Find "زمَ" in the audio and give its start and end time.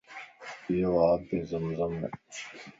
1.77-1.93